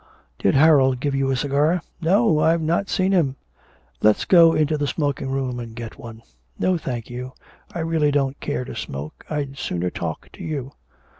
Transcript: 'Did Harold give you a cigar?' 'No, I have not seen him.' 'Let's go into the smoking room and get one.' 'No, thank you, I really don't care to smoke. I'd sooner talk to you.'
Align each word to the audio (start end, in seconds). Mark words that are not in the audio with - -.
'Did 0.39 0.55
Harold 0.55 0.99
give 0.99 1.13
you 1.13 1.29
a 1.29 1.35
cigar?' 1.35 1.79
'No, 2.01 2.39
I 2.39 2.49
have 2.49 2.61
not 2.63 2.89
seen 2.89 3.11
him.' 3.11 3.35
'Let's 4.01 4.25
go 4.25 4.53
into 4.53 4.75
the 4.75 4.87
smoking 4.87 5.29
room 5.29 5.59
and 5.59 5.75
get 5.75 5.99
one.' 5.99 6.23
'No, 6.57 6.75
thank 6.75 7.11
you, 7.11 7.33
I 7.75 7.81
really 7.81 8.09
don't 8.09 8.39
care 8.39 8.65
to 8.65 8.75
smoke. 8.75 9.23
I'd 9.29 9.59
sooner 9.59 9.91
talk 9.91 10.29
to 10.33 10.43
you.' 10.43 10.71